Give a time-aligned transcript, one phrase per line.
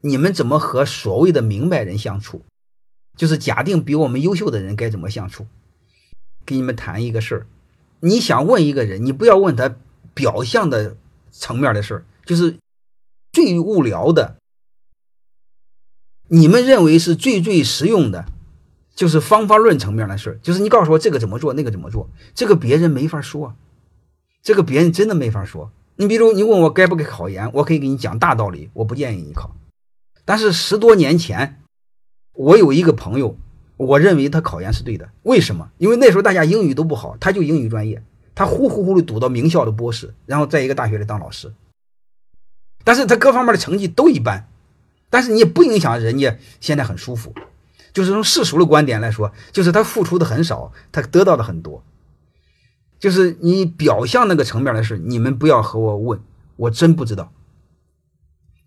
[0.00, 2.42] 你们怎么和所谓的明白人相处？
[3.16, 5.46] 就是假定比我们优秀的人该怎么相处？
[6.46, 7.46] 给你们谈一个事儿，
[8.00, 9.76] 你想问一个人，你不要问他
[10.14, 10.96] 表象的
[11.30, 12.56] 层面的事儿，就是
[13.30, 14.36] 最无聊的，
[16.28, 18.24] 你们认为是最最实用的，
[18.94, 23.54] 就是方法论层面的事儿，就是你告诉我这个怎么做，那个怎么做，这个别人没法说，
[24.42, 25.70] 这个别人真的没法说。
[25.96, 29.54] 你比如你问我该不该考研，我可以给你讲大道理，我不建议你考。
[30.30, 31.60] 但是十多年前，
[32.34, 33.36] 我有一个朋友，
[33.76, 35.10] 我认为他考研是对的。
[35.24, 35.72] 为什么？
[35.76, 38.00] 因为那时候大家英语都不好，他就英语专业，
[38.32, 41.52] 他呼呼呼的读到名校的博士，然后在一个大学里当老师。
[42.84, 44.48] 但是他各方面的成绩都一般，
[45.10, 47.34] 但是你也不影响人家现在很舒服。
[47.92, 51.82] 就是从世俗的观点来说，就是他付出的很少，他得到的很多。
[53.00, 56.20] 就是你表象那个层面的事，你们不要和我问，
[56.54, 57.32] 我真不知道。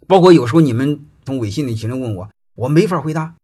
[0.05, 1.05] 包括有时候你们。
[1.25, 3.35] 从微信里群里问我，我没法回答。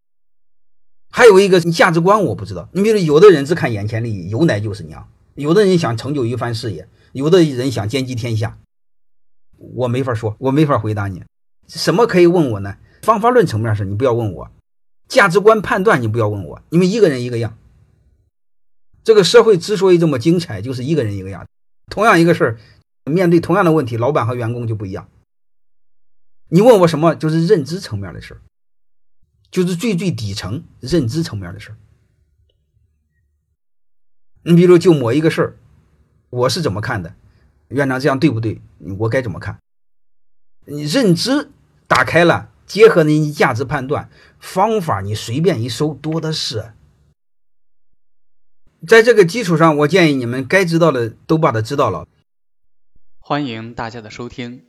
[1.12, 2.70] 还有一个价值观我不知道。
[2.74, 8.58] 你比如有的人只看眼前利益，有奶就是娘；有的人想成就一番事业，有的人想兼济天下。
[9.58, 11.24] 我没法说，我没法回答你。
[11.68, 12.78] 什么可以问我呢？
[13.02, 14.52] 方法论层面是你不要问我，
[15.08, 17.58] 价值观判断你不要问我，你们一个人一个样。
[19.04, 21.48] 这个社会之所以这么精彩，就是一个人一个样。
[21.90, 22.60] 同样一个事儿，
[23.06, 25.10] 面对同样的问题，老板和员工就不一样。
[26.50, 27.16] 你问我什么？
[27.16, 28.42] 就是认知层面的事儿，
[29.52, 31.78] 就是最最底层认知层面的事儿。
[34.44, 35.58] 你比如就某一个事儿，
[36.30, 37.14] 我是怎么看的？
[37.68, 38.62] 院长这样对不对？
[39.00, 39.60] 我该怎么看？
[40.66, 41.52] 你认知
[41.88, 46.74] 打开了，结合你价值判断方法，你随便一搜多的是。
[48.88, 52.08] 在这个基础上，我建议你们该知道的都把它知道了。
[53.20, 54.69] 欢迎大家的收听。